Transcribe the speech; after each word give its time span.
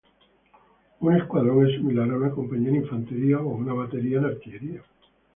Un 1.01 1.15
escuadrón 1.15 1.67
es 1.67 1.75
similar 1.77 2.09
a 2.09 2.15
una 2.17 2.31
compañía 2.31 2.69
en 2.69 2.77
infantería 2.77 3.37
o 3.39 3.49
una 3.53 3.73
batería 3.75 4.17
en 4.17 4.25
artillería. 4.25 4.81